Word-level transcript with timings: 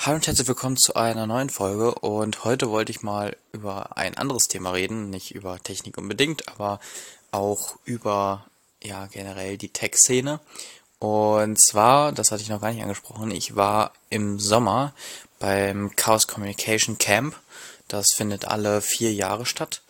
Hallo 0.00 0.14
und 0.14 0.26
herzlich 0.28 0.46
willkommen 0.46 0.76
zu 0.76 0.94
einer 0.94 1.26
neuen 1.26 1.50
Folge 1.50 1.92
und 1.92 2.44
heute 2.44 2.70
wollte 2.70 2.92
ich 2.92 3.02
mal 3.02 3.36
über 3.50 3.96
ein 3.96 4.16
anderes 4.16 4.44
Thema 4.44 4.70
reden, 4.70 5.10
nicht 5.10 5.34
über 5.34 5.60
Technik 5.60 5.98
unbedingt, 5.98 6.48
aber 6.48 6.78
auch 7.32 7.76
über 7.84 8.46
ja 8.80 9.06
generell 9.06 9.58
die 9.58 9.70
Tech-Szene. 9.70 10.38
Und 11.00 11.60
zwar, 11.60 12.12
das 12.12 12.30
hatte 12.30 12.42
ich 12.42 12.48
noch 12.48 12.60
gar 12.60 12.70
nicht 12.70 12.80
angesprochen, 12.80 13.32
ich 13.32 13.56
war 13.56 13.92
im 14.08 14.38
Sommer 14.38 14.94
beim 15.40 15.94
Chaos 15.96 16.28
Communication 16.28 16.98
Camp. 16.98 17.34
Das 17.88 18.06
findet 18.14 18.44
alle 18.44 18.80
vier 18.82 19.12
Jahre 19.12 19.46
statt 19.46 19.82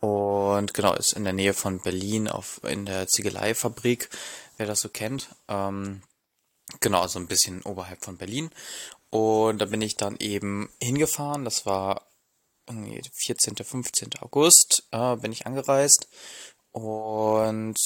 und 0.00 0.74
genau 0.74 0.94
ist 0.94 1.12
in 1.12 1.22
der 1.22 1.32
Nähe 1.32 1.54
von 1.54 1.78
Berlin 1.78 2.26
auf 2.26 2.60
in 2.64 2.86
der 2.86 3.06
Ziegeleifabrik, 3.06 4.10
wer 4.56 4.66
das 4.66 4.80
so 4.80 4.88
kennt. 4.88 5.28
Ähm, 5.46 6.02
Genau, 6.80 7.02
also 7.02 7.18
ein 7.18 7.26
bisschen 7.26 7.62
oberhalb 7.62 8.04
von 8.04 8.16
Berlin. 8.16 8.50
Und 9.14 9.58
da 9.58 9.66
bin 9.66 9.80
ich 9.80 9.94
dann 9.94 10.16
eben 10.18 10.68
hingefahren. 10.82 11.44
Das 11.44 11.66
war 11.66 12.08
irgendwie 12.66 13.00
14., 13.12 13.54
15. 13.54 14.10
August, 14.18 14.88
äh, 14.90 15.14
bin 15.14 15.30
ich 15.30 15.46
angereist. 15.46 16.08
Und 16.72 17.76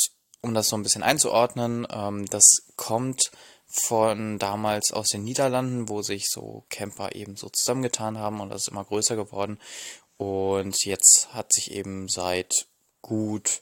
um 0.41 0.55
das 0.55 0.71
so 0.71 0.77
ein 0.77 0.83
bisschen 0.83 1.03
einzuordnen, 1.03 1.87
ähm, 1.91 2.25
das 2.31 2.63
kommt 2.77 3.31
von 3.67 4.39
damals 4.39 4.91
aus 4.91 5.09
den 5.09 5.23
Niederlanden, 5.23 5.91
wo 5.91 6.01
sich 6.01 6.31
so 6.31 6.65
Camper 6.71 7.15
eben 7.15 7.37
so 7.37 7.51
zusammengetan 7.51 8.17
haben 8.17 8.41
und 8.41 8.49
das 8.49 8.63
ist 8.63 8.69
immer 8.69 8.87
größer 8.87 9.15
geworden. 9.15 9.59
Und 10.17 10.83
jetzt 10.87 11.35
hat 11.35 11.53
sich 11.53 11.73
eben 11.73 12.09
seit 12.09 12.69
gut 13.03 13.61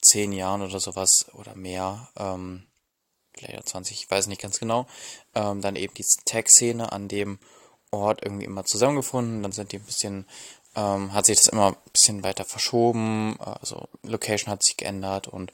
zehn 0.00 0.32
Jahren 0.32 0.62
oder 0.62 0.80
sowas 0.80 1.26
oder 1.34 1.54
mehr 1.54 2.08
ähm, 2.16 2.66
vielleicht 3.36 3.68
20, 3.68 4.04
ich 4.04 4.10
weiß 4.10 4.26
nicht 4.26 4.40
ganz 4.40 4.60
genau, 4.60 4.86
ähm, 5.34 5.60
dann 5.60 5.76
eben 5.76 5.94
die 5.94 6.04
Tag-Szene 6.24 6.92
an 6.92 7.08
dem 7.08 7.38
Ort 7.90 8.22
irgendwie 8.22 8.44
immer 8.44 8.64
zusammengefunden. 8.64 9.42
Dann 9.42 9.52
sind 9.52 9.72
die 9.72 9.78
ein 9.78 9.84
bisschen, 9.84 10.26
ähm, 10.74 11.12
hat 11.12 11.26
sich 11.26 11.36
das 11.36 11.48
immer 11.48 11.68
ein 11.68 11.76
bisschen 11.92 12.22
weiter 12.24 12.44
verschoben, 12.44 13.38
also 13.40 13.88
Location 14.02 14.50
hat 14.50 14.62
sich 14.62 14.76
geändert 14.76 15.28
und 15.28 15.52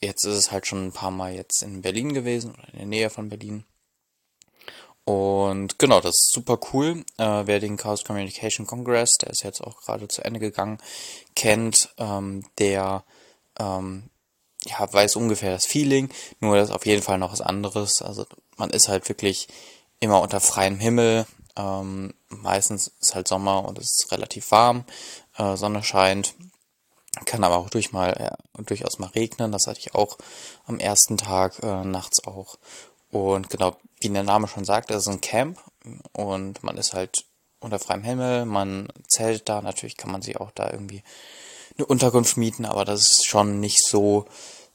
jetzt 0.00 0.24
ist 0.24 0.34
es 0.36 0.52
halt 0.52 0.66
schon 0.66 0.86
ein 0.86 0.92
paar 0.92 1.10
Mal 1.10 1.34
jetzt 1.34 1.62
in 1.62 1.82
Berlin 1.82 2.12
gewesen 2.14 2.52
oder 2.52 2.68
in 2.72 2.78
der 2.78 2.86
Nähe 2.86 3.10
von 3.10 3.28
Berlin. 3.28 3.64
Und 5.04 5.78
genau, 5.78 6.00
das 6.00 6.16
ist 6.16 6.32
super 6.34 6.58
cool. 6.72 7.02
Äh, 7.16 7.46
wer 7.46 7.60
den 7.60 7.78
Chaos 7.78 8.04
Communication 8.04 8.66
Congress, 8.66 9.12
der 9.12 9.30
ist 9.30 9.42
jetzt 9.42 9.62
auch 9.62 9.80
gerade 9.80 10.06
zu 10.06 10.22
Ende 10.22 10.38
gegangen, 10.38 10.78
kennt, 11.34 11.94
ähm, 11.96 12.44
der 12.58 13.04
ähm, 13.58 14.10
ja, 14.64 14.92
weiß 14.92 15.16
ungefähr 15.16 15.52
das 15.52 15.66
Feeling, 15.66 16.10
nur 16.40 16.56
das 16.56 16.68
ist 16.68 16.74
auf 16.74 16.86
jeden 16.86 17.02
Fall 17.02 17.18
noch 17.18 17.32
was 17.32 17.40
anderes. 17.40 18.02
Also 18.02 18.26
man 18.56 18.70
ist 18.70 18.88
halt 18.88 19.08
wirklich 19.08 19.48
immer 20.00 20.20
unter 20.20 20.40
freiem 20.40 20.78
Himmel. 20.78 21.26
Ähm, 21.56 22.14
meistens 22.28 22.92
ist 23.00 23.14
halt 23.14 23.28
Sommer 23.28 23.64
und 23.64 23.78
es 23.78 23.98
ist 23.98 24.12
relativ 24.12 24.50
warm, 24.50 24.84
äh, 25.36 25.56
Sonne 25.56 25.82
scheint. 25.82 26.34
Kann 27.24 27.42
aber 27.42 27.56
auch 27.56 27.70
durch 27.70 27.92
mal, 27.92 28.16
ja, 28.18 28.36
durchaus 28.64 28.98
mal 28.98 29.08
regnen. 29.08 29.50
Das 29.50 29.66
hatte 29.66 29.80
ich 29.80 29.94
auch 29.94 30.18
am 30.66 30.78
ersten 30.78 31.16
Tag, 31.16 31.62
äh, 31.62 31.84
nachts 31.84 32.24
auch. 32.24 32.58
Und 33.10 33.50
genau, 33.50 33.76
wie 34.00 34.08
der 34.08 34.22
Name 34.22 34.46
schon 34.48 34.64
sagt, 34.64 34.90
das 34.90 35.02
ist 35.02 35.08
ein 35.08 35.20
Camp 35.20 35.58
und 36.12 36.62
man 36.62 36.76
ist 36.76 36.92
halt 36.92 37.24
unter 37.60 37.78
freiem 37.78 38.04
Himmel, 38.04 38.44
man 38.44 38.88
zählt 39.08 39.48
da, 39.48 39.62
natürlich 39.62 39.96
kann 39.96 40.12
man 40.12 40.22
sich 40.22 40.38
auch 40.38 40.50
da 40.52 40.70
irgendwie 40.70 41.02
eine 41.78 41.86
Unterkunft 41.86 42.36
mieten, 42.36 42.64
aber 42.64 42.84
das 42.84 43.02
ist 43.02 43.26
schon 43.26 43.60
nicht 43.60 43.84
so 43.86 44.26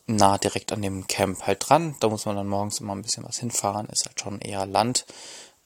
nah 0.06 0.38
direkt 0.38 0.72
an 0.72 0.82
dem 0.82 1.08
Camp 1.08 1.46
halt 1.46 1.70
dran. 1.70 1.96
Da 2.00 2.10
muss 2.10 2.26
man 2.26 2.36
dann 2.36 2.48
morgens 2.48 2.80
immer 2.80 2.96
ein 2.96 3.02
bisschen 3.02 3.26
was 3.26 3.40
hinfahren, 3.40 3.88
ist 3.88 4.06
halt 4.06 4.20
schon 4.20 4.40
eher 4.40 4.66
Land. 4.66 5.06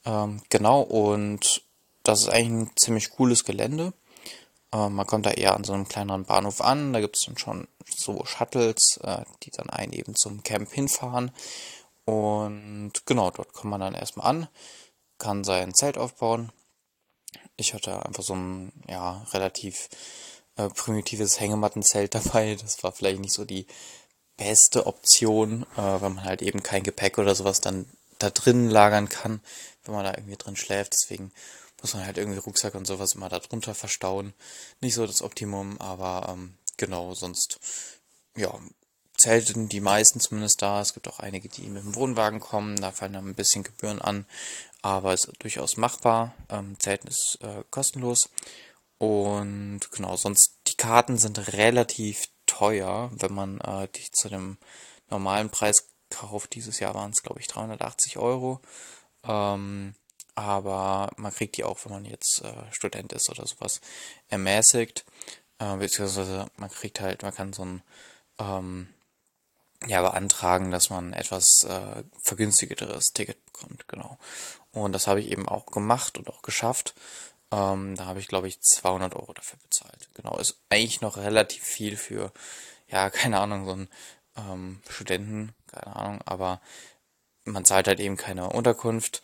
Ähm, 0.05 0.41
genau, 0.49 0.81
und 0.81 1.61
das 2.03 2.21
ist 2.21 2.29
eigentlich 2.29 2.69
ein 2.69 2.71
ziemlich 2.75 3.11
cooles 3.11 3.45
Gelände. 3.45 3.93
Ähm, 4.73 4.95
man 4.95 5.07
kommt 5.07 5.25
da 5.25 5.31
eher 5.31 5.55
an 5.55 5.63
so 5.63 5.73
einem 5.73 5.87
kleineren 5.87 6.25
Bahnhof 6.25 6.61
an, 6.61 6.93
da 6.93 7.01
gibt 7.01 7.17
es 7.17 7.25
dann 7.25 7.37
schon 7.37 7.67
so 7.87 8.25
Shuttles, 8.25 8.99
äh, 9.03 9.23
die 9.43 9.51
dann 9.51 9.69
einen 9.69 9.93
eben 9.93 10.15
zum 10.15 10.43
Camp 10.43 10.71
hinfahren. 10.71 11.31
Und 12.05 12.93
genau, 13.05 13.31
dort 13.31 13.53
kommt 13.53 13.71
man 13.71 13.81
dann 13.81 13.93
erstmal 13.93 14.27
an, 14.27 14.47
kann 15.17 15.43
sein 15.43 15.73
Zelt 15.73 15.97
aufbauen. 15.97 16.51
Ich 17.57 17.73
hatte 17.73 18.05
einfach 18.05 18.23
so 18.23 18.35
ein, 18.35 18.71
ja, 18.87 19.25
relativ 19.33 19.89
äh, 20.57 20.69
primitives 20.69 21.39
Hängemattenzelt 21.39 22.15
dabei. 22.15 22.55
Das 22.55 22.83
war 22.83 22.91
vielleicht 22.91 23.19
nicht 23.19 23.33
so 23.33 23.45
die 23.45 23.67
beste 24.37 24.85
Option, 24.85 25.63
äh, 25.75 25.77
weil 25.77 26.09
man 26.09 26.23
halt 26.23 26.41
eben 26.41 26.63
kein 26.63 26.83
Gepäck 26.83 27.17
oder 27.17 27.35
sowas 27.35 27.61
dann 27.61 27.85
da 28.19 28.29
drin 28.29 28.69
lagern 28.69 29.09
kann, 29.09 29.41
wenn 29.83 29.95
man 29.95 30.05
da 30.05 30.11
irgendwie 30.11 30.37
drin 30.37 30.55
schläft. 30.55 30.93
Deswegen 30.93 31.31
muss 31.81 31.93
man 31.93 32.05
halt 32.05 32.17
irgendwie 32.17 32.39
Rucksack 32.39 32.75
und 32.75 32.85
sowas 32.85 33.13
immer 33.13 33.29
da 33.29 33.39
drunter 33.39 33.75
verstauen. 33.75 34.33
Nicht 34.81 34.95
so 34.95 35.05
das 35.05 35.21
Optimum, 35.21 35.79
aber 35.79 36.27
ähm, 36.29 36.57
genau, 36.77 37.13
sonst, 37.13 37.59
ja, 38.35 38.53
zelten 39.17 39.67
die 39.67 39.81
meisten 39.81 40.19
zumindest 40.19 40.61
da. 40.61 40.81
Es 40.81 40.93
gibt 40.93 41.07
auch 41.07 41.19
einige, 41.19 41.49
die 41.49 41.67
mit 41.67 41.83
dem 41.83 41.95
Wohnwagen 41.95 42.39
kommen, 42.39 42.79
da 42.79 42.91
fallen 42.91 43.13
dann 43.13 43.27
ein 43.27 43.35
bisschen 43.35 43.63
Gebühren 43.63 44.01
an, 44.01 44.25
aber 44.81 45.13
es 45.13 45.25
ist 45.25 45.43
durchaus 45.43 45.77
machbar. 45.77 46.33
Ähm, 46.49 46.79
Zelten 46.79 47.07
ist 47.07 47.39
äh, 47.41 47.63
kostenlos. 47.71 48.29
Und 48.97 49.81
genau, 49.91 50.15
sonst 50.15 50.57
die 50.67 50.75
Karten 50.75 51.17
sind 51.17 51.53
relativ 51.53 52.29
teuer, 52.45 53.11
wenn 53.13 53.33
man 53.33 53.61
äh, 53.61 53.87
die 53.95 54.09
zu 54.11 54.29
dem 54.29 54.57
normalen 55.09 55.49
Preis 55.49 55.87
kauft. 56.09 56.55
Dieses 56.55 56.79
Jahr 56.79 56.95
waren 56.95 57.11
es, 57.11 57.21
glaube 57.21 57.39
ich, 57.39 57.47
380 57.47 58.17
Euro. 58.17 58.61
Ähm, 59.23 59.93
aber 60.35 61.11
man 61.17 61.33
kriegt 61.33 61.57
die 61.57 61.63
auch, 61.63 61.79
wenn 61.85 61.91
man 61.91 62.05
jetzt 62.05 62.41
äh, 62.43 62.71
Student 62.71 63.13
ist 63.13 63.29
oder 63.29 63.45
sowas, 63.45 63.81
ermäßigt. 64.29 65.05
Äh, 65.59 65.77
beziehungsweise 65.77 66.47
man 66.57 66.69
kriegt 66.69 66.99
halt, 66.99 67.23
man 67.23 67.33
kann 67.33 67.53
so 67.53 67.65
ein 67.65 67.81
ähm, 68.39 68.93
ja, 69.85 70.01
beantragen, 70.01 70.71
dass 70.71 70.89
man 70.89 71.13
etwas 71.13 71.63
äh, 71.63 72.03
vergünstigeres 72.21 73.13
Ticket 73.13 73.43
bekommt, 73.45 73.87
genau. 73.87 74.17
Und 74.71 74.93
das 74.93 75.07
habe 75.07 75.19
ich 75.19 75.31
eben 75.31 75.47
auch 75.47 75.67
gemacht 75.67 76.17
und 76.17 76.29
auch 76.29 76.41
geschafft. 76.41 76.95
Ähm, 77.51 77.95
da 77.95 78.05
habe 78.05 78.19
ich, 78.19 78.27
glaube 78.27 78.47
ich, 78.47 78.59
200 78.61 79.15
Euro 79.15 79.33
dafür 79.33 79.59
bezahlt. 79.59 80.09
Genau, 80.13 80.37
ist 80.37 80.59
eigentlich 80.69 81.01
noch 81.01 81.17
relativ 81.17 81.63
viel 81.63 81.97
für, 81.97 82.31
ja, 82.87 83.09
keine 83.11 83.39
Ahnung, 83.39 83.65
so 83.65 83.71
einen 83.73 83.89
ähm, 84.35 84.81
Studenten, 84.89 85.53
keine 85.67 85.95
Ahnung, 85.95 86.21
aber 86.25 86.61
man 87.45 87.65
zahlt 87.65 87.87
halt 87.87 87.99
eben 87.99 88.17
keine 88.17 88.49
Unterkunft. 88.49 89.21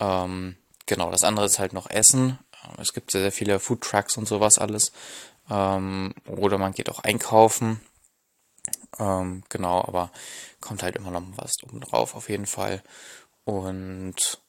Ähm, 0.00 0.56
genau, 0.86 1.10
das 1.10 1.24
andere 1.24 1.46
ist 1.46 1.58
halt 1.58 1.72
noch 1.72 1.88
Essen. 1.88 2.38
Ähm, 2.64 2.74
es 2.78 2.92
gibt 2.92 3.12
sehr, 3.12 3.22
sehr 3.22 3.32
viele 3.32 3.60
Food 3.60 3.82
Trucks 3.82 4.16
und 4.16 4.26
sowas 4.26 4.58
alles. 4.58 4.92
Ähm, 5.48 6.14
oder 6.26 6.58
man 6.58 6.72
geht 6.72 6.90
auch 6.90 7.00
einkaufen. 7.00 7.80
Ähm, 8.98 9.44
genau, 9.48 9.82
aber 9.82 10.10
kommt 10.60 10.82
halt 10.82 10.96
immer 10.96 11.10
noch 11.10 11.22
was 11.36 11.52
oben 11.62 11.80
drauf 11.80 12.14
auf 12.14 12.28
jeden 12.28 12.46
Fall. 12.46 12.82
Und 13.44 14.40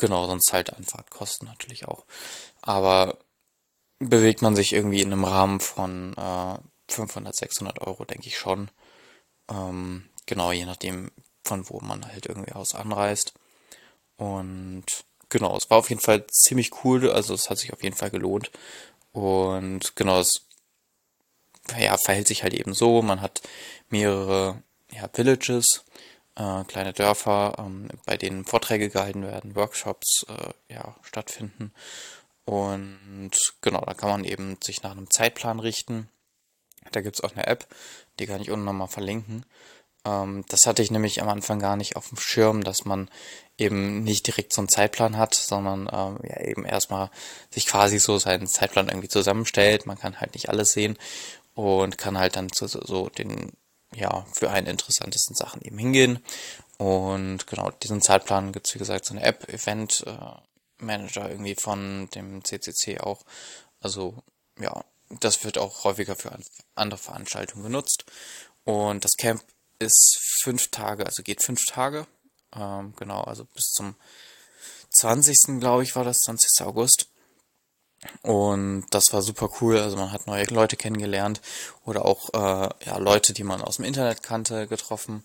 Genau, 0.00 0.26
sonst 0.26 0.54
halt 0.54 0.72
Anfahrtkosten 0.72 1.46
natürlich 1.46 1.86
auch. 1.86 2.06
Aber 2.62 3.18
bewegt 3.98 4.40
man 4.40 4.56
sich 4.56 4.72
irgendwie 4.72 5.02
in 5.02 5.12
einem 5.12 5.24
Rahmen 5.24 5.60
von 5.60 6.14
äh, 6.16 6.58
500, 6.88 7.36
600 7.36 7.80
Euro, 7.82 8.06
denke 8.06 8.26
ich 8.26 8.38
schon. 8.38 8.70
Ähm, 9.50 10.08
genau, 10.24 10.52
je 10.52 10.64
nachdem, 10.64 11.10
von 11.44 11.68
wo 11.68 11.80
man 11.80 12.06
halt 12.06 12.24
irgendwie 12.24 12.52
aus 12.52 12.74
anreist. 12.74 13.34
Und 14.16 14.86
genau, 15.28 15.54
es 15.58 15.68
war 15.68 15.76
auf 15.76 15.90
jeden 15.90 16.00
Fall 16.00 16.26
ziemlich 16.28 16.70
cool, 16.82 17.10
also 17.10 17.34
es 17.34 17.50
hat 17.50 17.58
sich 17.58 17.74
auf 17.74 17.82
jeden 17.82 17.96
Fall 17.96 18.10
gelohnt. 18.10 18.50
Und 19.12 19.96
genau, 19.96 20.20
es 20.20 20.46
ja, 21.78 21.96
verhält 21.98 22.28
sich 22.28 22.42
halt 22.42 22.54
eben 22.54 22.74
so, 22.74 23.02
man 23.02 23.20
hat 23.20 23.42
mehrere 23.90 24.62
ja, 24.92 25.08
Villages, 25.12 25.84
äh, 26.36 26.64
kleine 26.64 26.92
Dörfer, 26.92 27.54
ähm, 27.58 27.88
bei 28.06 28.16
denen 28.16 28.44
Vorträge 28.44 28.88
gehalten 28.88 29.22
werden, 29.22 29.56
Workshops 29.56 30.24
äh, 30.28 30.74
ja, 30.74 30.96
stattfinden. 31.02 31.72
Und 32.44 33.32
genau, 33.60 33.80
da 33.80 33.94
kann 33.94 34.10
man 34.10 34.24
eben 34.24 34.58
sich 34.62 34.82
nach 34.82 34.92
einem 34.92 35.10
Zeitplan 35.10 35.60
richten. 35.60 36.08
Da 36.92 37.00
gibt 37.00 37.16
es 37.16 37.22
auch 37.22 37.32
eine 37.32 37.46
App, 37.46 37.66
die 38.18 38.26
kann 38.26 38.40
ich 38.40 38.50
unten 38.50 38.64
nochmal 38.64 38.88
verlinken. 38.88 39.44
Ähm, 40.04 40.44
das 40.48 40.66
hatte 40.66 40.82
ich 40.82 40.90
nämlich 40.90 41.22
am 41.22 41.28
Anfang 41.28 41.58
gar 41.58 41.76
nicht 41.76 41.96
auf 41.96 42.08
dem 42.08 42.18
Schirm, 42.18 42.64
dass 42.64 42.84
man 42.84 43.10
eben 43.58 44.02
nicht 44.02 44.26
direkt 44.26 44.52
so 44.52 44.62
einen 44.62 44.68
Zeitplan 44.68 45.16
hat, 45.16 45.34
sondern 45.34 45.88
ähm, 45.92 46.18
ja 46.28 46.40
eben 46.40 46.64
erstmal 46.64 47.10
sich 47.50 47.66
quasi 47.66 47.98
so 47.98 48.18
seinen 48.18 48.46
Zeitplan 48.46 48.88
irgendwie 48.88 49.08
zusammenstellt. 49.08 49.86
Man 49.86 49.98
kann 49.98 50.20
halt 50.20 50.34
nicht 50.34 50.48
alles 50.48 50.72
sehen 50.72 50.98
und 51.54 51.98
kann 51.98 52.18
halt 52.18 52.36
dann 52.36 52.50
zu 52.50 52.66
so 52.66 53.08
den 53.10 53.52
ja, 53.94 54.26
für 54.32 54.50
einen 54.50 54.66
interessantesten 54.66 55.34
Sachen 55.34 55.62
eben 55.62 55.78
hingehen. 55.78 56.24
Und 56.78 57.46
genau, 57.46 57.70
diesen 57.70 58.02
Zeitplan 58.02 58.52
gibt 58.52 58.68
es, 58.68 58.74
wie 58.74 58.78
gesagt, 58.78 59.04
so 59.04 59.14
eine 59.14 59.22
App, 59.22 59.48
Event 59.52 60.04
äh, 60.06 60.18
Manager 60.78 61.28
irgendwie 61.28 61.54
von 61.54 62.08
dem 62.14 62.44
CCC 62.44 63.00
auch. 63.00 63.22
Also, 63.80 64.22
ja, 64.58 64.84
das 65.10 65.44
wird 65.44 65.58
auch 65.58 65.84
häufiger 65.84 66.16
für 66.16 66.36
andere 66.74 66.98
Veranstaltungen 66.98 67.64
genutzt. 67.64 68.04
Und 68.64 69.04
das 69.04 69.12
Camp 69.18 69.42
ist 69.78 70.18
fünf 70.42 70.68
Tage, 70.68 71.04
also 71.04 71.22
geht 71.22 71.42
fünf 71.42 71.64
Tage. 71.66 72.06
Ähm, 72.54 72.94
genau, 72.96 73.22
also 73.22 73.44
bis 73.44 73.66
zum 73.72 73.96
20. 74.90 75.60
glaube 75.60 75.82
ich 75.82 75.96
war 75.96 76.04
das, 76.04 76.18
20. 76.18 76.66
August. 76.66 77.09
Und 78.22 78.86
das 78.90 79.12
war 79.12 79.22
super 79.22 79.50
cool. 79.60 79.78
Also 79.78 79.96
man 79.96 80.12
hat 80.12 80.26
neue 80.26 80.44
Leute 80.44 80.76
kennengelernt 80.76 81.40
oder 81.84 82.04
auch 82.04 82.30
äh, 82.32 82.68
ja, 82.86 82.96
Leute, 82.98 83.32
die 83.32 83.44
man 83.44 83.60
aus 83.60 83.76
dem 83.76 83.84
Internet 83.84 84.22
kannte, 84.22 84.66
getroffen. 84.66 85.24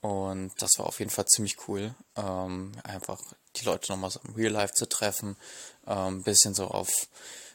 Und 0.00 0.50
das 0.60 0.78
war 0.78 0.86
auf 0.86 0.98
jeden 0.98 1.10
Fall 1.10 1.26
ziemlich 1.26 1.68
cool. 1.68 1.94
Ähm, 2.16 2.72
einfach 2.84 3.20
die 3.56 3.64
Leute 3.64 3.92
nochmal 3.92 4.10
so 4.10 4.20
im 4.26 4.34
Real 4.34 4.52
Life 4.52 4.74
zu 4.74 4.88
treffen, 4.88 5.36
ähm, 5.86 6.22
bisschen 6.22 6.54
so 6.54 6.66
auf 6.66 6.90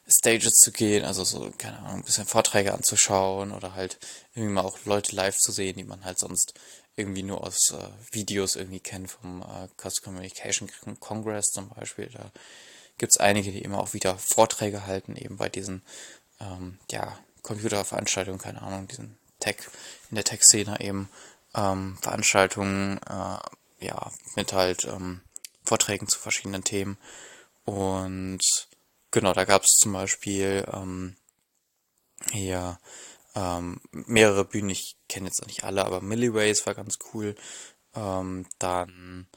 Stages 0.08 0.54
zu 0.54 0.72
gehen, 0.72 1.04
also 1.04 1.26
so, 1.26 1.52
keine 1.58 1.80
Ahnung, 1.80 2.00
ein 2.00 2.04
bisschen 2.04 2.26
Vorträge 2.26 2.74
anzuschauen 2.74 3.52
oder 3.52 3.74
halt 3.76 4.00
irgendwie 4.34 4.54
mal 4.54 4.64
auch 4.64 4.78
Leute 4.86 5.14
live 5.14 5.38
zu 5.38 5.52
sehen, 5.52 5.76
die 5.76 5.84
man 5.84 6.06
halt 6.06 6.18
sonst 6.18 6.54
irgendwie 6.96 7.24
nur 7.24 7.44
aus 7.44 7.72
äh, 7.74 8.16
Videos 8.16 8.56
irgendwie 8.56 8.80
kennt 8.80 9.12
vom 9.12 9.42
äh, 9.42 9.68
Cost 9.76 10.04
Communication 10.04 10.70
Congress 11.02 11.48
zum 11.48 11.70
Beispiel. 11.70 12.08
Da 12.08 12.32
gibt's 12.98 13.18
einige, 13.18 13.52
die 13.52 13.62
immer 13.62 13.80
auch 13.80 13.94
wieder 13.94 14.18
Vorträge 14.18 14.86
halten, 14.86 15.16
eben 15.16 15.38
bei 15.38 15.50
diesen 15.50 15.84
ähm, 16.40 16.80
ja, 16.92 17.18
Computerveranstaltungen, 17.44 18.40
keine 18.40 18.62
Ahnung, 18.62 18.88
diesen 18.88 19.18
Tech, 19.40 19.58
in 20.10 20.16
der 20.16 20.24
Tech-Szene 20.24 20.80
eben 20.82 21.10
ähm, 21.56 21.98
Veranstaltungen, 22.02 23.00
äh, 23.08 23.86
ja, 23.86 24.12
mit 24.36 24.54
halt 24.54 24.86
ähm, 24.86 25.22
Vorträgen 25.64 26.08
zu 26.08 26.20
verschiedenen 26.20 26.64
Themen. 26.64 26.98
Und 27.66 28.42
genau, 29.12 29.34
da 29.34 29.46
gab 29.46 29.64
es 29.64 29.78
zum 29.78 29.94
Beispiel 29.94 30.66
ähm, 30.72 31.16
hier 32.32 32.80
ähm, 33.36 33.80
mehrere 33.92 34.46
Bühnen, 34.46 34.70
ich 34.70 34.96
kenne 35.08 35.28
jetzt 35.28 35.46
nicht 35.46 35.64
alle, 35.64 35.86
aber 35.86 36.02
Milliways 36.02 36.66
war 36.66 36.74
ganz 36.74 36.98
cool. 37.14 37.36
Ähm, 37.96 38.46
dann 38.60 39.28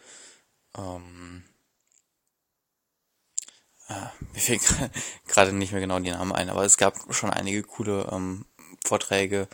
ähm, 0.77 1.45
äh, 1.45 1.50
mir 4.33 4.41
fehlen 4.41 4.61
gerade 5.27 5.53
nicht 5.53 5.73
mehr 5.73 5.81
genau 5.81 5.99
die 5.99 6.11
Namen 6.11 6.33
ein, 6.33 6.51
aber 6.51 6.65
es 6.65 6.77
gab 6.77 6.97
schon 7.13 7.31
einige 7.31 7.63
coole 7.63 8.09
ähm, 8.13 8.47
Vorträge 8.85 9.49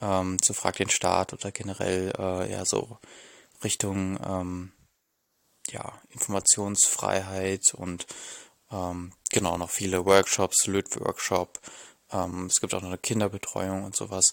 ähm, 0.00 0.40
zu 0.42 0.54
Frag 0.54 0.76
den 0.76 0.90
Staat 0.90 1.32
oder 1.32 1.52
generell 1.52 2.12
äh, 2.18 2.50
ja 2.50 2.64
so 2.64 2.98
Richtung 3.62 4.18
ähm, 4.24 4.72
ja, 5.68 5.92
Informationsfreiheit 6.10 7.74
und 7.74 8.06
ähm, 8.70 9.12
genau 9.30 9.58
noch 9.58 9.70
viele 9.70 10.04
Workshops, 10.04 10.66
Lötworkshop. 10.66 11.60
Ähm, 12.12 12.46
es 12.46 12.60
gibt 12.60 12.74
auch 12.74 12.82
noch 12.82 12.88
eine 12.88 12.98
Kinderbetreuung 12.98 13.84
und 13.84 13.96
sowas. 13.96 14.32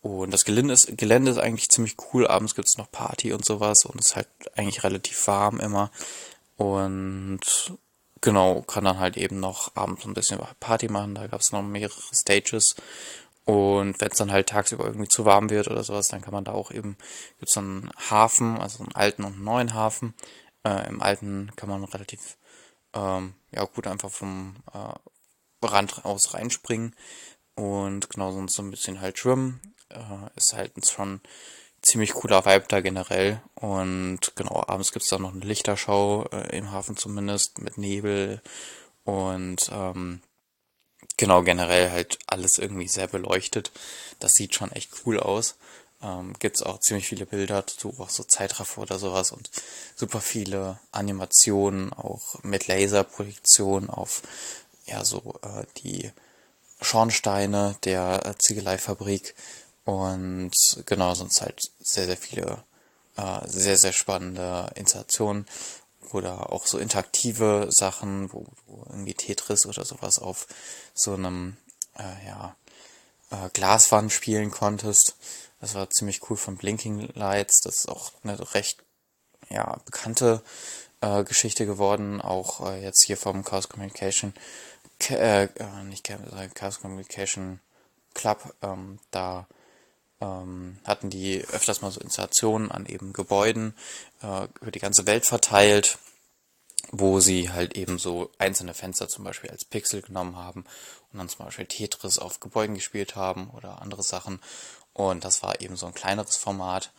Und 0.00 0.32
das 0.32 0.44
Gelände 0.44 0.74
ist, 0.74 0.96
Gelände 0.96 1.30
ist 1.30 1.38
eigentlich 1.38 1.68
ziemlich 1.68 1.96
cool. 2.12 2.26
Abends 2.26 2.54
gibt 2.54 2.68
es 2.68 2.76
noch 2.76 2.90
Party 2.90 3.32
und 3.32 3.44
sowas 3.44 3.84
und 3.84 4.00
es 4.00 4.06
ist 4.06 4.16
halt 4.16 4.28
eigentlich 4.56 4.82
relativ 4.82 5.26
warm 5.26 5.60
immer. 5.60 5.90
Und 6.56 7.40
genau, 8.22 8.62
kann 8.62 8.84
dann 8.84 8.98
halt 8.98 9.18
eben 9.18 9.38
noch 9.38 9.76
abends 9.76 10.06
ein 10.06 10.14
bisschen 10.14 10.40
Party 10.60 10.88
machen. 10.88 11.14
Da 11.14 11.26
gab 11.26 11.40
es 11.40 11.52
noch 11.52 11.62
mehrere 11.62 12.00
Stages. 12.14 12.74
Und 13.44 14.00
wenn 14.00 14.10
es 14.10 14.18
dann 14.18 14.32
halt 14.32 14.48
tagsüber 14.48 14.86
irgendwie 14.86 15.08
zu 15.08 15.24
warm 15.24 15.50
wird 15.50 15.68
oder 15.68 15.82
sowas, 15.82 16.08
dann 16.08 16.22
kann 16.22 16.32
man 16.32 16.44
da 16.44 16.52
auch 16.52 16.70
eben, 16.70 16.96
gibt 17.38 17.50
es 17.50 17.58
einen 17.58 17.90
Hafen, 18.08 18.56
also 18.58 18.84
einen 18.84 18.94
alten 18.94 19.24
und 19.24 19.34
einen 19.34 19.44
neuen 19.44 19.74
Hafen. 19.74 20.14
Äh, 20.64 20.88
Im 20.88 21.02
alten 21.02 21.50
kann 21.56 21.68
man 21.68 21.84
relativ 21.84 22.38
ähm, 22.94 23.34
ja 23.50 23.64
gut 23.64 23.86
einfach 23.86 24.10
vom 24.10 24.56
äh, 24.72 25.66
Rand 25.66 26.04
aus 26.04 26.34
reinspringen 26.34 26.94
und 27.54 28.10
genau 28.10 28.32
sonst 28.32 28.54
so 28.54 28.62
ein 28.62 28.70
bisschen 28.70 29.00
halt 29.00 29.18
schwimmen. 29.18 29.60
Äh, 29.88 30.30
ist 30.36 30.54
halt 30.54 30.72
schon 30.88 31.20
ziemlich 31.82 32.14
cooler 32.14 32.44
Vibe 32.44 32.66
da 32.68 32.80
generell. 32.80 33.40
Und 33.54 34.32
genau, 34.36 34.64
abends 34.66 34.92
gibt's 34.92 35.08
da 35.08 35.18
noch 35.18 35.32
eine 35.32 35.44
Lichterschau, 35.44 36.26
äh, 36.32 36.56
im 36.56 36.70
Hafen 36.72 36.96
zumindest, 36.96 37.60
mit 37.60 37.78
Nebel 37.78 38.40
und 39.04 39.70
ähm, 39.72 40.20
genau 41.16 41.42
generell 41.42 41.90
halt 41.90 42.18
alles 42.26 42.58
irgendwie 42.58 42.88
sehr 42.88 43.08
beleuchtet. 43.08 43.72
Das 44.20 44.34
sieht 44.34 44.54
schon 44.54 44.72
echt 44.72 44.90
cool 45.04 45.18
aus 45.18 45.56
ähm, 46.02 46.34
gibt 46.38 46.56
es 46.56 46.62
auch 46.62 46.80
ziemlich 46.80 47.06
viele 47.06 47.26
Bilder 47.26 47.62
dazu, 47.62 47.94
auch 47.98 48.10
so 48.10 48.24
Zeitraffer 48.24 48.82
oder 48.82 48.98
sowas 48.98 49.32
und 49.32 49.50
super 49.94 50.20
viele 50.20 50.78
Animationen, 50.90 51.92
auch 51.92 52.42
mit 52.42 52.66
Laserprojektion 52.66 53.88
auf 53.88 54.22
ja 54.84 55.04
so 55.04 55.34
äh, 55.42 55.64
die 55.82 56.10
Schornsteine 56.80 57.76
der 57.84 58.26
äh, 58.26 58.34
Ziegeleifabrik 58.38 59.34
und 59.84 60.52
genau, 60.86 61.14
sonst 61.14 61.40
halt 61.40 61.60
sehr, 61.80 62.06
sehr 62.06 62.16
viele 62.16 62.64
äh, 63.16 63.46
sehr, 63.46 63.76
sehr 63.76 63.92
spannende 63.92 64.70
Installationen 64.74 65.46
oder 66.12 66.52
auch 66.52 66.66
so 66.66 66.78
interaktive 66.78 67.68
Sachen, 67.70 68.32
wo 68.32 68.46
du 68.66 68.84
irgendwie 68.88 69.14
Tetris 69.14 69.66
oder 69.66 69.84
sowas 69.84 70.18
auf 70.18 70.46
so 70.94 71.14
einem 71.14 71.56
äh, 71.98 72.26
ja, 72.26 72.56
äh, 73.30 73.48
Glaswand 73.52 74.12
spielen 74.12 74.50
konntest. 74.50 75.16
Das 75.60 75.74
war 75.74 75.90
ziemlich 75.90 76.28
cool 76.28 76.36
von 76.36 76.56
Blinking 76.56 77.10
Lights. 77.14 77.60
Das 77.60 77.76
ist 77.76 77.88
auch 77.88 78.12
eine 78.24 78.54
recht 78.54 78.82
ja, 79.48 79.78
bekannte 79.84 80.42
äh, 81.00 81.24
Geschichte 81.24 81.66
geworden. 81.66 82.20
Auch 82.20 82.66
äh, 82.66 82.82
jetzt 82.82 83.04
hier 83.04 83.16
vom 83.16 83.44
Chaos 83.44 83.68
Communication, 83.68 84.34
äh, 85.08 85.44
äh, 85.44 85.84
nicht 85.84 86.10
Chaos 86.54 86.80
Communication 86.80 87.60
Club. 88.14 88.54
Ähm, 88.62 88.98
da 89.10 89.46
ähm, 90.22 90.78
hatten 90.84 91.10
die 91.10 91.44
öfters 91.52 91.82
mal 91.82 91.90
so 91.90 92.00
Installationen 92.00 92.70
an 92.70 92.86
eben 92.86 93.12
Gebäuden 93.12 93.74
äh, 94.22 94.46
über 94.60 94.70
die 94.70 94.78
ganze 94.78 95.06
Welt 95.06 95.26
verteilt 95.26 95.98
wo 96.90 97.20
sie 97.20 97.50
halt 97.50 97.76
eben 97.76 97.98
so 97.98 98.30
einzelne 98.38 98.74
Fenster 98.74 99.08
zum 99.08 99.24
Beispiel 99.24 99.50
als 99.50 99.64
Pixel 99.64 100.02
genommen 100.02 100.36
haben 100.36 100.64
und 101.12 101.18
dann 101.18 101.28
zum 101.28 101.44
Beispiel 101.44 101.66
Tetris 101.66 102.18
auf 102.18 102.40
Gebäuden 102.40 102.74
gespielt 102.74 103.16
haben 103.16 103.50
oder 103.50 103.80
andere 103.80 104.02
Sachen. 104.02 104.40
Und 104.92 105.24
das 105.24 105.42
war 105.42 105.60
eben 105.60 105.76
so 105.76 105.86
ein 105.86 105.94
kleineres 105.94 106.36
Format, 106.36 106.92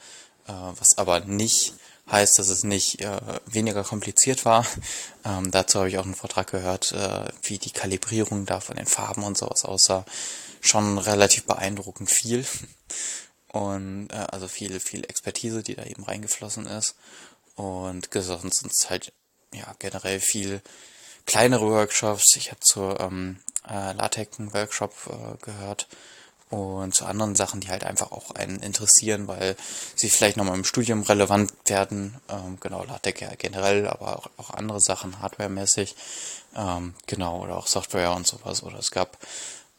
äh, 0.47 0.51
was 0.51 0.97
aber 0.97 1.19
nicht 1.21 1.73
heißt, 2.09 2.39
dass 2.39 2.49
es 2.49 2.63
nicht 2.63 3.01
äh, 3.01 3.19
weniger 3.45 3.83
kompliziert 3.83 4.45
war. 4.45 4.65
Ähm, 5.25 5.51
dazu 5.51 5.79
habe 5.79 5.87
ich 5.87 5.97
auch 5.97 6.03
einen 6.03 6.15
Vortrag 6.15 6.51
gehört, 6.51 6.91
äh, 6.91 7.23
wie 7.43 7.57
die 7.57 7.71
Kalibrierung 7.71 8.45
da 8.45 8.59
von 8.59 8.75
den 8.75 8.87
Farben 8.87 9.23
und 9.23 9.37
sowas 9.37 9.63
aussah. 9.63 10.03
Schon 10.63 10.97
relativ 10.97 11.45
beeindruckend 11.45 12.09
viel. 12.09 12.45
Und 13.49 14.07
äh, 14.11 14.25
also 14.31 14.47
viel, 14.47 14.79
viel 14.79 15.03
Expertise, 15.03 15.61
die 15.61 15.75
da 15.75 15.83
eben 15.83 16.03
reingeflossen 16.03 16.65
ist. 16.65 16.95
Und 17.55 18.09
sonst 18.11 18.59
sind 18.59 18.89
halt 18.89 19.13
ja 19.53 19.75
generell 19.77 20.19
viel 20.19 20.61
kleinere 21.25 21.69
Workshops. 21.69 22.35
Ich 22.35 22.49
habe 22.49 22.61
zur 22.61 22.99
ähm, 22.99 23.37
äh, 23.69 23.93
LaTeX 23.93 24.39
einen 24.39 24.53
Workshop 24.53 24.93
äh, 25.07 25.45
gehört, 25.45 25.87
und 26.53 26.93
zu 26.93 27.05
anderen 27.05 27.33
Sachen, 27.33 27.61
die 27.61 27.69
halt 27.69 27.83
einfach 27.83 28.11
auch 28.11 28.29
einen 28.31 28.59
interessieren, 28.59 29.27
weil 29.27 29.55
sie 29.95 30.09
vielleicht 30.09 30.37
nochmal 30.37 30.55
im 30.55 30.65
Studium 30.65 31.01
relevant 31.01 31.51
werden. 31.65 32.15
Ähm, 32.29 32.59
genau, 32.59 32.83
LaTeX 32.83 33.21
ja 33.21 33.29
generell, 33.35 33.87
aber 33.87 34.19
auch, 34.19 34.29
auch 34.37 34.51
andere 34.51 34.79
Sachen, 34.79 35.19
hardwaremäßig. 35.19 35.95
Ähm, 36.55 36.93
genau, 37.07 37.41
oder 37.41 37.57
auch 37.57 37.65
Software 37.65 38.13
und 38.13 38.27
sowas. 38.27 38.61
Oder 38.61 38.77
es 38.77 38.91
gab 38.91 39.17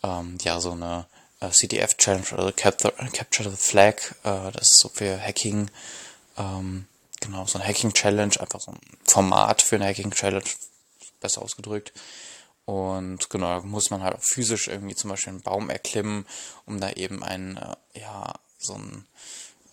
ähm, 0.04 0.38
ja 0.42 0.60
so 0.60 0.72
eine 0.72 1.06
äh, 1.40 1.50
CDF-Challenge, 1.50 2.26
also 2.32 2.52
Capture, 2.54 2.92
Capture 3.12 3.50
the 3.50 3.56
Flag. 3.56 3.96
Äh, 4.22 4.52
das 4.52 4.72
ist 4.72 4.78
so 4.78 4.88
für 4.88 5.20
Hacking. 5.20 5.70
Ähm, 6.36 6.86
genau, 7.20 7.46
so 7.46 7.58
ein 7.58 7.66
Hacking-Challenge, 7.66 8.38
einfach 8.40 8.60
so 8.60 8.72
ein 8.72 8.80
Format 9.04 9.62
für 9.62 9.76
eine 9.76 9.86
Hacking-Challenge, 9.86 10.44
besser 11.20 11.42
ausgedrückt. 11.42 11.92
Und 12.66 13.28
genau, 13.30 13.60
da 13.60 13.60
muss 13.60 13.90
man 13.90 14.02
halt 14.02 14.14
auch 14.16 14.22
physisch 14.22 14.68
irgendwie 14.68 14.94
zum 14.94 15.10
Beispiel 15.10 15.32
einen 15.32 15.42
Baum 15.42 15.68
erklimmen, 15.68 16.26
um 16.66 16.80
da 16.80 16.90
eben 16.92 17.22
einen, 17.22 17.56
äh, 17.56 18.00
ja, 18.00 18.34
so 18.58 18.74
einen 18.74 19.06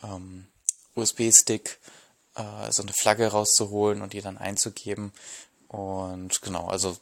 ähm, 0.03 0.47
USB-Stick, 0.95 1.79
äh, 2.35 2.71
so 2.71 2.81
eine 2.83 2.93
Flagge 2.93 3.27
rauszuholen 3.27 4.01
und 4.01 4.13
die 4.13 4.21
dann 4.21 4.37
einzugeben. 4.37 5.13
Und 5.69 6.41
genau, 6.41 6.67
also 6.67 6.97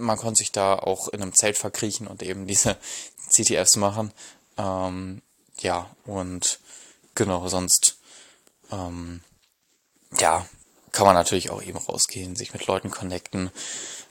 man 0.00 0.18
konnte 0.18 0.38
sich 0.38 0.52
da 0.52 0.74
auch 0.74 1.08
in 1.08 1.22
einem 1.22 1.34
Zelt 1.34 1.58
verkriechen 1.58 2.06
und 2.06 2.22
eben 2.22 2.46
diese 2.46 2.76
CTFs 3.30 3.76
machen. 3.76 4.12
Ähm, 4.58 5.22
ja, 5.60 5.88
und 6.04 6.60
genau, 7.14 7.48
sonst 7.48 7.98
ähm, 8.72 9.20
ja, 10.18 10.46
kann 10.92 11.06
man 11.06 11.14
natürlich 11.14 11.50
auch 11.50 11.62
eben 11.62 11.78
rausgehen, 11.78 12.34
sich 12.34 12.52
mit 12.52 12.66
Leuten 12.66 12.90
connecten 12.90 13.50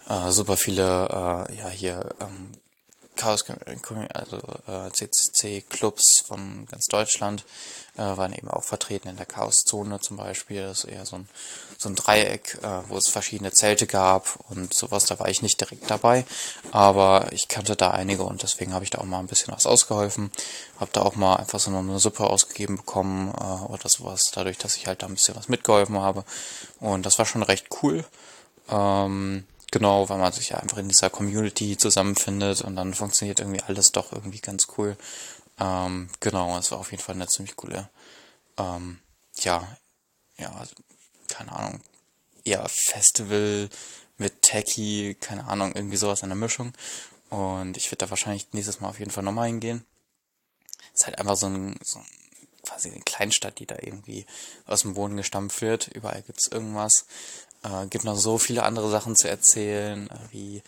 äh, 0.10 0.32
super 0.32 0.58
viele, 0.58 1.48
äh, 1.50 1.56
ja, 1.56 1.70
hier, 1.70 2.16
ähm, 2.20 2.52
Chaos, 3.20 3.44
also 4.14 4.38
äh, 4.68 4.90
CCC-Clubs 4.92 6.24
von 6.26 6.66
ganz 6.72 6.86
Deutschland 6.86 7.44
äh, 7.98 8.02
waren 8.02 8.32
eben 8.34 8.48
auch 8.48 8.64
vertreten 8.64 9.10
in 9.10 9.18
der 9.18 9.26
Chaoszone 9.26 10.00
zum 10.00 10.16
Beispiel. 10.16 10.62
Das 10.62 10.86
ist 10.86 10.90
eher 10.90 11.06
so 11.06 11.18
ein, 11.18 11.30
so 11.78 11.90
ein 11.90 11.96
Dreieck, 11.96 12.58
äh, 12.64 12.82
wo 12.88 12.98
es 12.98 13.10
verschiedene 13.10 13.52
Zelte 13.52 13.88
gab 13.88 14.40
und 14.50 14.74
sowas. 14.74 15.06
Da 15.06 15.20
war 15.20 15.28
ich 15.28 15.42
nicht 15.42 15.60
direkt 15.60 15.90
dabei, 15.92 16.26
aber 16.72 17.28
ich 17.32 17.50
kannte 17.50 17.76
da 17.76 17.92
einige 17.92 18.24
und 18.24 18.42
deswegen 18.42 18.74
habe 18.74 18.86
ich 18.86 18.90
da 18.90 19.00
auch 19.00 19.06
mal 19.06 19.20
ein 19.20 19.28
bisschen 19.28 19.54
was 19.54 19.66
ausgeholfen. 19.66 20.32
Habe 20.80 20.92
da 20.94 21.02
auch 21.02 21.16
mal 21.16 21.36
einfach 21.36 21.60
so 21.60 21.76
eine 21.76 22.00
Suppe 22.00 22.26
ausgegeben 22.26 22.78
bekommen 22.78 23.34
äh, 23.38 23.72
oder 23.72 23.90
sowas, 23.90 24.32
dadurch, 24.34 24.58
dass 24.58 24.78
ich 24.78 24.88
halt 24.88 25.04
da 25.04 25.08
ein 25.08 25.16
bisschen 25.16 25.36
was 25.36 25.50
mitgeholfen 25.50 26.00
habe. 26.00 26.24
Und 26.80 27.06
das 27.06 27.20
war 27.20 27.26
schon 27.26 27.44
recht 27.44 27.68
cool. 27.84 28.06
Ähm, 28.70 29.46
genau, 29.72 30.10
weil 30.10 30.18
man 30.18 30.32
sich 30.32 30.50
ja 30.50 30.58
einfach 30.58 30.78
in 30.78 30.90
dieser 30.90 31.10
Community 31.10 31.78
zusammenfindet 31.78 32.62
und 32.62 32.76
dann 32.76 32.94
funktioniert 32.94 33.40
irgendwie 33.40 33.62
alles 33.64 33.92
doch 33.92 34.12
irgendwie 34.12 34.40
ganz 34.40 34.68
cool. 34.78 34.98
Ähm, 35.60 36.10
genau, 36.20 36.58
es 36.58 36.72
war 36.72 36.80
auf 36.80 36.92
jeden 36.92 37.04
Fall 37.04 37.16
eine 37.16 37.28
ziemlich 37.28 37.56
coole, 37.56 37.90
ähm, 38.58 39.00
ja, 39.38 39.78
ja, 40.38 40.54
also, 40.54 40.76
keine 41.28 41.52
Ahnung, 41.52 41.82
eher 42.44 42.68
Festival 42.70 43.70
mit 44.18 44.42
Techie, 44.42 45.16
keine 45.16 45.46
Ahnung, 45.46 45.74
irgendwie 45.76 45.98
sowas 45.98 46.24
in 46.24 46.30
der 46.30 46.36
Mischung. 46.36 46.74
Und 47.30 47.78
ich 47.78 47.88
werde 47.88 48.06
da 48.06 48.10
wahrscheinlich 48.10 48.48
nächstes 48.54 48.80
Mal 48.80 48.90
auf 48.90 49.00
jeden 49.00 49.12
Fall 49.12 49.24
nochmal 49.24 49.48
hingehen. 49.48 49.86
Ist 50.94 51.06
halt 51.06 51.20
einfach 51.20 51.38
so 51.38 51.48
ein, 51.48 51.80
so 51.84 52.00
ein 52.00 52.06
quasi 52.64 52.90
eine 52.90 53.02
Kleinstadt, 53.02 53.60
die 53.60 53.66
da 53.66 53.76
irgendwie 53.80 54.26
aus 54.66 54.82
dem 54.82 54.94
Boden 54.94 55.18
gestampft 55.18 55.62
wird. 55.62 55.88
Überall 55.88 56.22
gibt's 56.22 56.48
irgendwas. 56.48 57.06
Äh, 57.64 57.88
gibt 57.88 58.06
noch 58.06 58.18
so 58.18 58.38
viele 58.38 58.64
andere 58.64 58.90
Sachen 58.90 59.16
zu 59.16 59.30
erzählen, 59.30 60.10
äh, 60.10 60.32
wie 60.32 60.64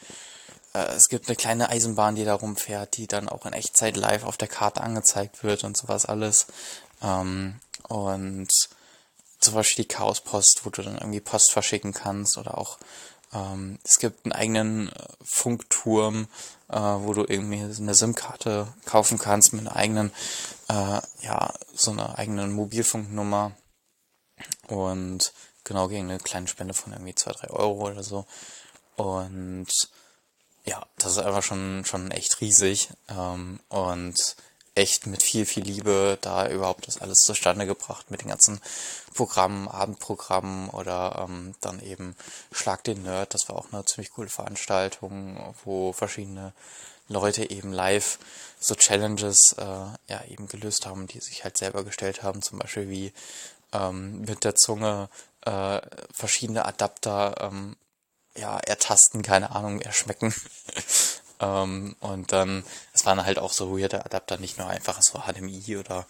äh, 0.73 0.93
es 0.95 1.07
gibt 1.07 1.27
eine 1.27 1.35
kleine 1.35 1.69
Eisenbahn, 1.69 2.15
die 2.15 2.25
da 2.25 2.33
rumfährt, 2.35 2.97
die 2.97 3.07
dann 3.07 3.29
auch 3.29 3.45
in 3.45 3.53
Echtzeit 3.53 3.97
live 3.97 4.23
auf 4.23 4.37
der 4.37 4.47
Karte 4.47 4.81
angezeigt 4.81 5.43
wird 5.43 5.63
und 5.63 5.77
sowas 5.77 6.05
alles. 6.05 6.47
Ähm, 7.01 7.59
und 7.87 8.49
zum 9.39 9.53
Beispiel 9.55 9.85
die 9.85 9.93
Chaospost, 9.93 10.61
wo 10.63 10.69
du 10.69 10.81
dann 10.81 10.97
irgendwie 10.97 11.19
Post 11.19 11.51
verschicken 11.51 11.93
kannst 11.93 12.37
oder 12.37 12.57
auch 12.57 12.77
ähm, 13.33 13.79
es 13.83 13.99
gibt 13.99 14.25
einen 14.25 14.33
eigenen 14.33 14.89
äh, 14.89 15.07
Funkturm, 15.23 16.27
äh, 16.69 16.77
wo 16.77 17.13
du 17.13 17.25
irgendwie 17.27 17.61
eine 17.61 17.95
SIM-Karte 17.95 18.67
kaufen 18.85 19.17
kannst 19.17 19.53
mit 19.53 19.61
einer 19.61 19.75
eigenen, 19.75 20.11
äh, 20.67 20.99
ja, 21.21 21.53
so 21.73 21.91
einer 21.91 22.17
eigenen 22.17 22.51
Mobilfunknummer 22.51 23.53
und 24.67 25.33
genau 25.63 25.87
gegen 25.87 26.09
eine 26.09 26.19
kleine 26.19 26.47
Spende 26.47 26.73
von 26.73 26.93
irgendwie 26.93 27.15
zwei 27.15 27.31
drei 27.31 27.49
Euro 27.49 27.89
oder 27.89 28.03
so. 28.03 28.25
Und 28.95 29.67
ja, 30.65 30.85
das 30.97 31.13
ist 31.13 31.17
einfach 31.19 31.43
schon, 31.43 31.85
schon 31.85 32.11
echt 32.11 32.41
riesig 32.41 32.89
ähm, 33.09 33.59
und 33.69 34.35
echt 34.73 35.05
mit 35.05 35.21
viel, 35.21 35.45
viel 35.45 35.63
Liebe 35.63 36.17
da 36.21 36.47
überhaupt 36.47 36.87
das 36.87 36.99
alles 36.99 37.19
zustande 37.19 37.65
gebracht 37.65 38.09
mit 38.09 38.21
den 38.21 38.29
ganzen 38.29 38.61
Programmen, 39.13 39.67
Abendprogrammen 39.67 40.69
oder 40.69 41.25
ähm, 41.27 41.55
dann 41.59 41.81
eben 41.81 42.15
Schlag 42.51 42.83
den 42.83 43.03
Nerd. 43.03 43.33
Das 43.33 43.49
war 43.49 43.57
auch 43.57 43.71
eine 43.71 43.83
ziemlich 43.85 44.11
coole 44.11 44.29
Veranstaltung, 44.29 45.53
wo 45.65 45.91
verschiedene 45.91 46.53
Leute 47.09 47.49
eben 47.49 47.73
live 47.73 48.17
so 48.59 48.75
Challenges 48.75 49.55
äh, 49.57 49.63
ja 49.63 50.23
eben 50.29 50.47
gelöst 50.47 50.85
haben, 50.85 51.07
die 51.07 51.19
sich 51.19 51.43
halt 51.43 51.57
selber 51.57 51.83
gestellt 51.83 52.23
haben, 52.23 52.41
zum 52.41 52.59
Beispiel 52.59 52.89
wie 52.89 53.13
ähm, 53.73 54.21
mit 54.21 54.45
der 54.45 54.55
Zunge 54.55 55.09
äh, 55.45 55.81
verschiedene 56.13 56.65
Adapter 56.65 57.35
ähm, 57.41 57.75
ja 58.35 58.57
ertasten, 58.59 59.21
keine 59.21 59.51
Ahnung, 59.51 59.81
erschmecken. 59.81 60.33
ähm, 61.39 61.95
und 61.99 62.31
dann, 62.31 62.63
es 62.93 63.05
waren 63.05 63.23
halt 63.25 63.39
auch 63.39 63.53
so 63.53 63.77
weirde 63.77 64.05
Adapter, 64.05 64.37
nicht 64.37 64.57
nur 64.57 64.67
einfach 64.67 65.01
so 65.01 65.19
HDMI 65.19 65.77
oder 65.77 66.05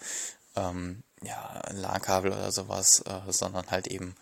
ähm, 0.56 1.02
ja, 1.22 1.62
LAN-Kabel 1.70 2.32
oder 2.32 2.52
sowas, 2.52 3.00
äh, 3.06 3.32
sondern 3.32 3.70
halt 3.70 3.86
eben 3.86 4.14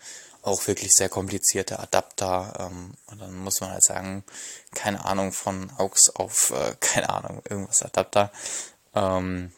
auch 0.43 0.65
wirklich 0.67 0.93
sehr 0.93 1.09
komplizierte 1.09 1.79
Adapter. 1.79 2.53
Ähm, 2.59 2.93
und 3.07 3.21
dann 3.21 3.35
muss 3.35 3.61
man 3.61 3.71
halt 3.71 3.83
sagen, 3.83 4.23
keine 4.73 5.03
Ahnung 5.05 5.31
von 5.31 5.71
AUX 5.77 6.09
auf, 6.11 6.51
äh, 6.51 6.75
keine 6.79 7.09
Ahnung, 7.09 7.41
irgendwas 7.49 7.83
Adapter. 7.83 8.31
Ähm, 8.95 9.51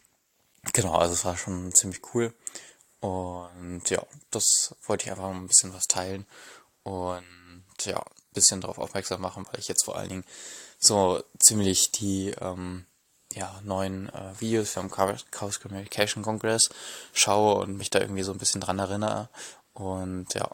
genau, 0.72 0.94
also 0.94 1.14
es 1.14 1.24
war 1.24 1.36
schon 1.36 1.72
ziemlich 1.74 2.00
cool. 2.14 2.32
Und 3.04 3.90
ja, 3.90 4.02
das 4.30 4.74
wollte 4.86 5.04
ich 5.04 5.10
einfach 5.10 5.24
mal 5.24 5.34
ein 5.34 5.46
bisschen 5.46 5.74
was 5.74 5.88
teilen. 5.88 6.24
Und 6.84 7.22
ja, 7.84 7.98
ein 7.98 8.32
bisschen 8.32 8.62
darauf 8.62 8.78
aufmerksam 8.78 9.20
machen, 9.20 9.46
weil 9.46 9.60
ich 9.60 9.68
jetzt 9.68 9.84
vor 9.84 9.96
allen 9.96 10.08
Dingen 10.08 10.24
so 10.78 11.22
ziemlich 11.38 11.92
die 11.92 12.30
ähm, 12.40 12.86
ja, 13.30 13.60
neuen 13.62 14.08
äh, 14.08 14.40
Videos 14.40 14.70
vom 14.70 14.90
Chaos 14.90 15.60
Communication 15.60 16.22
Congress 16.22 16.70
schaue 17.12 17.56
und 17.56 17.76
mich 17.76 17.90
da 17.90 18.00
irgendwie 18.00 18.22
so 18.22 18.32
ein 18.32 18.38
bisschen 18.38 18.62
dran 18.62 18.78
erinnere. 18.78 19.28
Und 19.74 20.32
ja, 20.32 20.48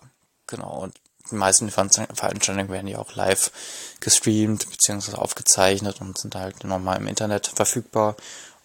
genau. 0.48 0.80
Und 0.80 1.00
die 1.30 1.36
meisten 1.36 1.70
Veranstaltungen 1.70 2.68
werden 2.68 2.88
ja 2.88 2.98
auch 2.98 3.14
live 3.14 3.52
gestreamt 4.00 4.68
bzw. 4.68 5.14
aufgezeichnet 5.14 6.00
und 6.00 6.18
sind 6.18 6.34
halt 6.34 6.64
nochmal 6.64 6.96
im 6.96 7.06
Internet 7.06 7.46
verfügbar 7.46 8.16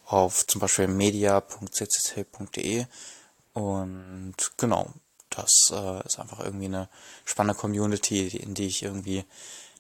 auf 0.05 0.47
zum 0.47 0.59
Beispiel 0.59 0.87
media.ccc.de 0.87 2.87
und 3.55 4.35
genau, 4.57 4.91
das 5.29 5.71
äh, 5.71 6.05
ist 6.05 6.19
einfach 6.19 6.41
irgendwie 6.41 6.65
eine 6.65 6.89
spannende 7.24 7.57
Community, 7.57 8.27
in 8.27 8.53
die 8.53 8.67
ich 8.67 8.83
irgendwie 8.83 9.24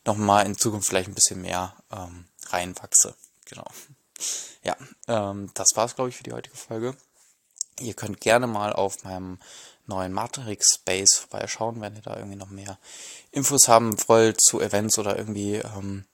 nochmal 0.05 0.45
in 0.45 0.57
Zukunft 0.57 0.87
vielleicht 0.87 1.09
ein 1.09 1.13
bisschen 1.13 1.41
mehr 1.41 1.75
ähm, 1.91 2.25
reinwachse. 2.47 3.15
Genau. 3.43 3.65
Ja, 4.63 4.77
ähm, 5.09 5.51
das 5.55 5.71
war's, 5.75 5.95
glaube 5.95 6.09
ich, 6.09 6.15
für 6.15 6.23
die 6.23 6.31
heutige 6.31 6.55
Folge. 6.55 6.95
Ihr 7.81 7.95
könnt 7.95 8.21
gerne 8.21 8.47
mal 8.47 8.71
auf 8.71 9.03
meinem 9.03 9.39
neuen 9.87 10.13
Matrix 10.13 10.75
Space 10.75 11.15
vorbeischauen, 11.15 11.81
wenn 11.81 11.97
ihr 11.97 12.01
da 12.01 12.15
irgendwie 12.15 12.37
noch 12.37 12.49
mehr 12.49 12.79
Infos 13.31 13.67
haben 13.67 13.97
wollt 14.07 14.39
zu 14.41 14.61
Events 14.61 14.97
oder 14.97 15.17
irgendwie, 15.17 15.55
ähm, 15.55 16.05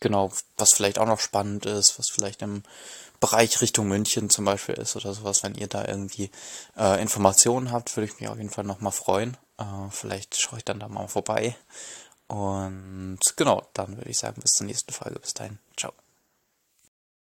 genau, 0.00 0.30
was 0.58 0.74
vielleicht 0.74 0.98
auch 0.98 1.06
noch 1.06 1.20
spannend 1.20 1.64
ist, 1.64 1.98
was 1.98 2.10
vielleicht 2.12 2.42
im 2.42 2.64
Bereich 3.20 3.60
Richtung 3.60 3.88
München 3.88 4.30
zum 4.30 4.44
Beispiel 4.44 4.76
ist 4.76 4.96
oder 4.96 5.12
sowas. 5.12 5.42
Wenn 5.42 5.54
ihr 5.54 5.66
da 5.66 5.84
irgendwie 5.86 6.30
äh, 6.76 7.00
Informationen 7.00 7.72
habt, 7.72 7.96
würde 7.96 8.10
ich 8.10 8.20
mich 8.20 8.28
auf 8.28 8.36
jeden 8.36 8.50
Fall 8.50 8.64
nochmal 8.64 8.92
freuen. 8.92 9.36
Äh, 9.58 9.64
vielleicht 9.90 10.40
schaue 10.40 10.58
ich 10.58 10.64
dann 10.64 10.80
da 10.80 10.88
mal 10.88 11.08
vorbei. 11.08 11.56
Und 12.28 13.20
genau, 13.36 13.66
dann 13.72 13.96
würde 13.96 14.10
ich 14.10 14.18
sagen, 14.18 14.40
bis 14.40 14.52
zur 14.52 14.66
nächsten 14.66 14.92
Folge. 14.92 15.18
Bis 15.18 15.34
dahin. 15.34 15.58
Ciao. 15.76 15.92